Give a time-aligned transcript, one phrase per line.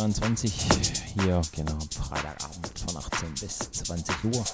[0.00, 4.44] Hier, genau, Freitagabend von 18 bis 20 Uhr.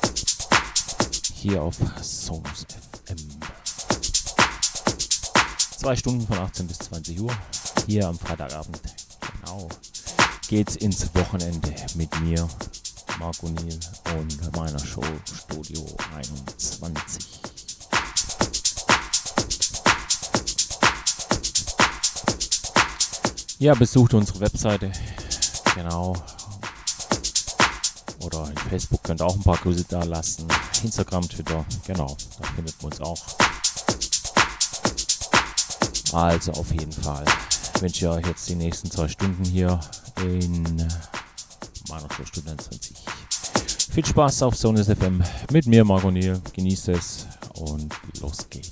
[1.34, 2.66] Hier auf Sonus
[3.04, 3.16] FM.
[5.70, 7.32] Zwei Stunden von 18 bis 20 Uhr.
[7.86, 8.80] Hier am Freitagabend.
[9.40, 9.68] Genau.
[10.48, 12.48] Geht's ins Wochenende mit mir,
[13.20, 13.78] Marco Niel
[14.18, 17.24] und meiner Show Studio 21.
[23.58, 24.90] Ja, besucht unsere Webseite
[25.76, 26.16] Genau.
[28.20, 30.48] Oder in Facebook könnt ihr auch ein paar Grüße da lassen.
[30.82, 32.16] Instagram, Twitter, genau.
[32.40, 33.18] Da findet man uns auch.
[36.12, 37.26] Also auf jeden Fall
[37.80, 39.78] wünsche ich euch jetzt die nächsten zwei Stunden hier
[40.22, 40.62] in
[41.88, 42.96] meiner Stunde 20.
[43.92, 45.22] Viel Spaß auf Sonus FM
[45.52, 46.40] mit mir, Margot Niel.
[46.54, 48.65] Genießt es und los geht's.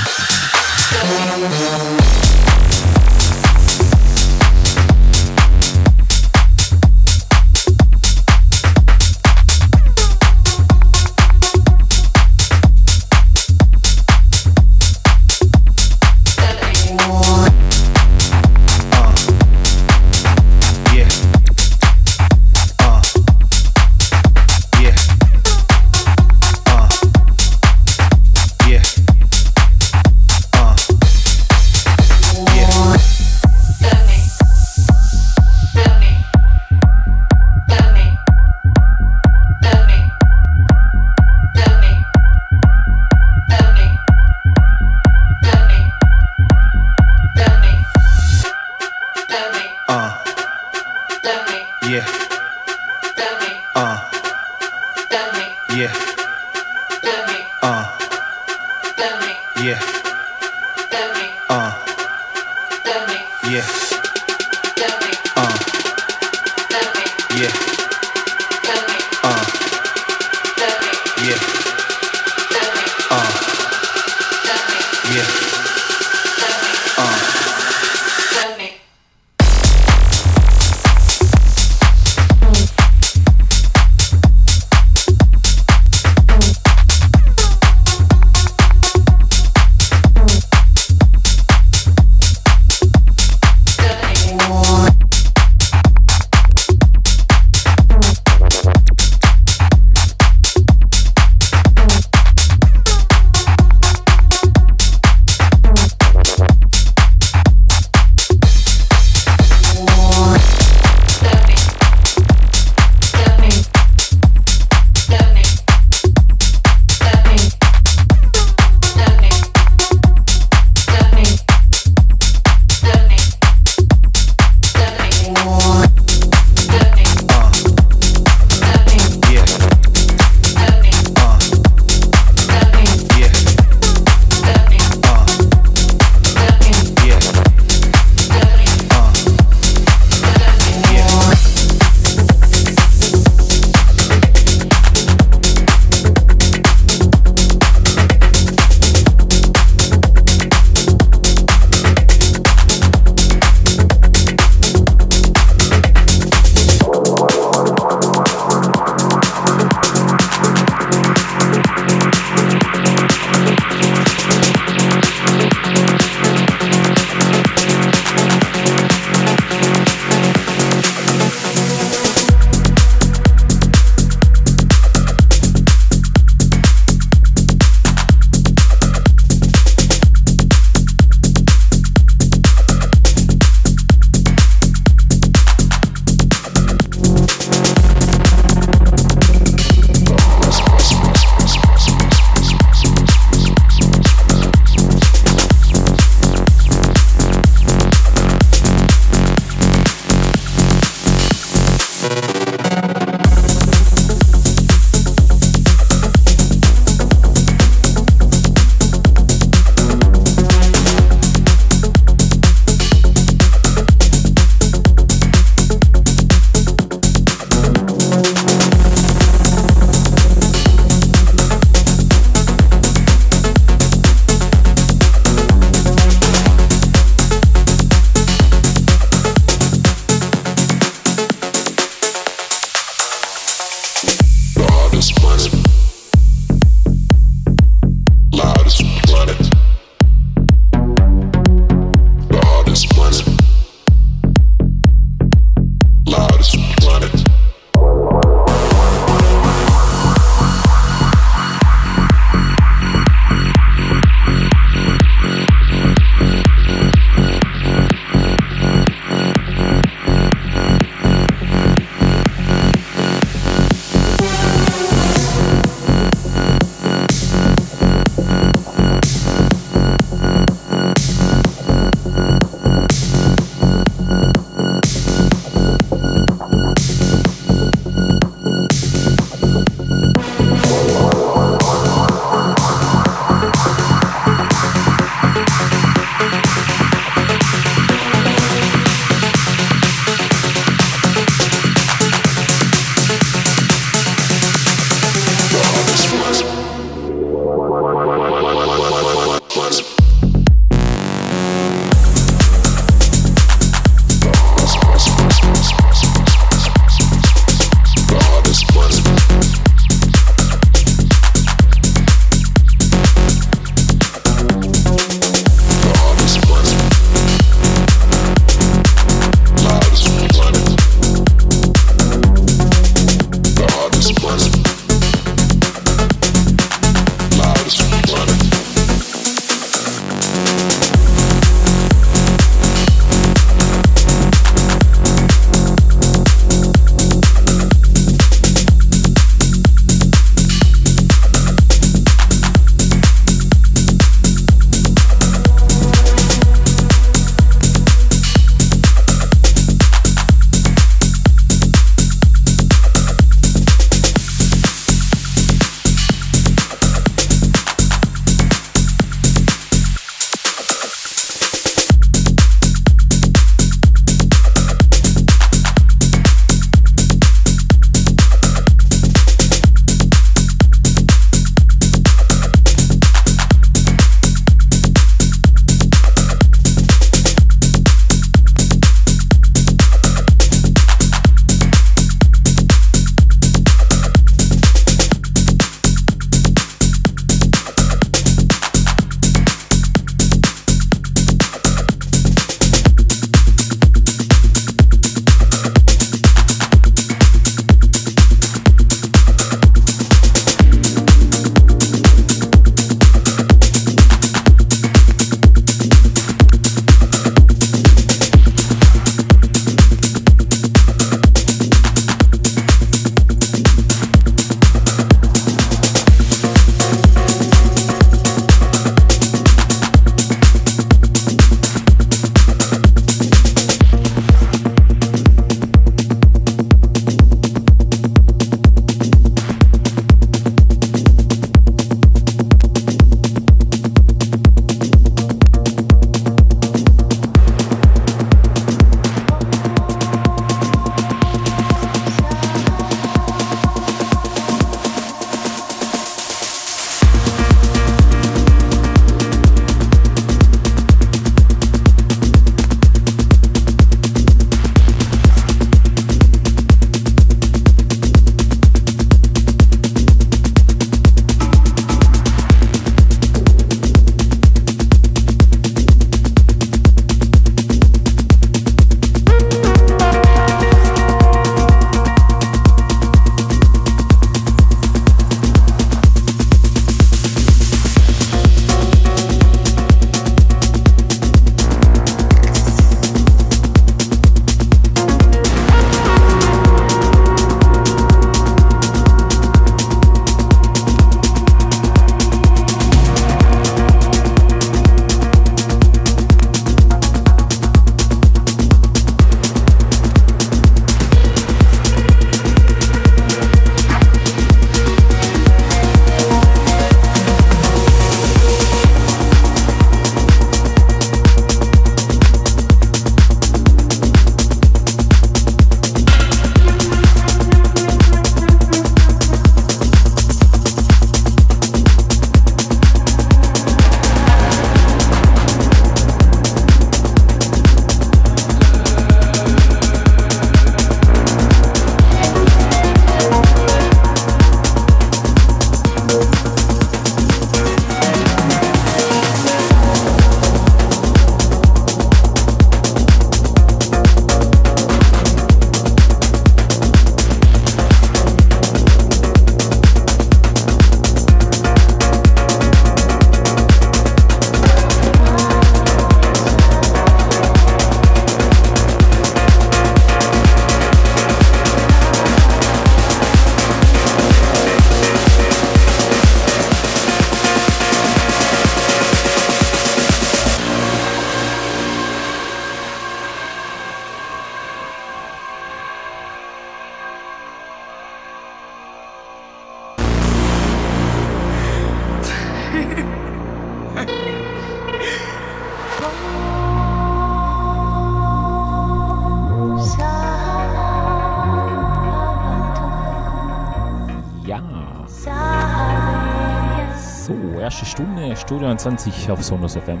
[598.72, 600.00] 21 auf Sonos FM.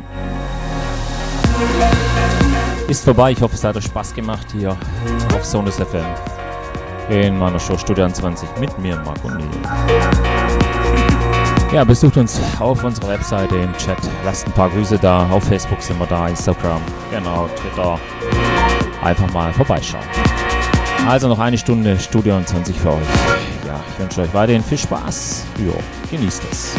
[2.88, 4.70] Ist vorbei, ich hoffe, es hat euch Spaß gemacht hier
[5.34, 6.06] auf Sonos FM.
[7.10, 9.46] In meiner Show Studio 20 mit mir, Marco Nil.
[11.70, 13.98] Ja, besucht uns auf unserer Webseite im Chat.
[14.24, 15.28] Lasst ein paar Grüße da.
[15.30, 17.98] Auf Facebook sind wir da, Instagram, genau, Twitter.
[19.02, 20.04] Einfach mal vorbeischauen.
[21.06, 23.06] Also noch eine Stunde Studio 20 für euch.
[23.66, 25.44] Ja, ich wünsche euch weiterhin viel Spaß.
[25.58, 25.74] Jo,
[26.10, 26.76] genießt es.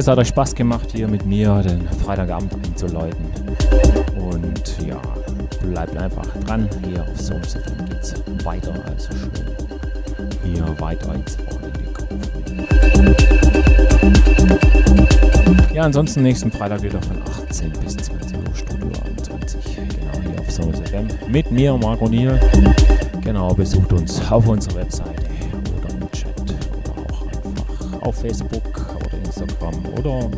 [0.00, 3.26] Hoffe, es hat euch Spaß gemacht, hier mit mir den Freitagabend einzuläuten.
[4.16, 5.00] Und ja,
[5.62, 6.68] bleibt einfach dran.
[6.88, 7.20] Hier auf
[7.52, 8.14] FM geht es
[8.44, 8.72] weiter.
[8.86, 9.30] Also schön
[10.42, 13.16] hier weiter ins kommen.
[15.74, 19.76] Ja, ansonsten nächsten Freitag wieder von 18 bis 20 Uhr Studio 21.
[19.76, 22.40] Genau hier auf Sonus FM mit mir, Marco Niel.
[23.22, 25.10] Genau, besucht uns auf unserer Webseite
[25.78, 26.54] oder im Chat oder
[27.12, 28.59] auch einfach auf Facebook
[30.00, 30.30] oder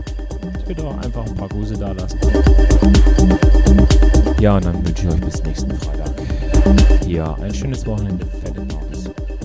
[0.65, 2.19] Twitter einfach ein paar Grüße da lassen.
[4.41, 6.13] Ja, und dann wünsche ich euch bis nächsten Freitag
[7.07, 8.27] hier ein schönes Wochenende.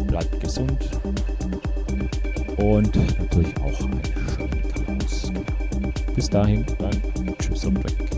[0.08, 0.90] Bleibt gesund
[2.58, 4.02] und natürlich auch eine
[4.36, 5.32] schöne Chaos.
[6.16, 8.17] Bis dahin, dann tschüss und weg.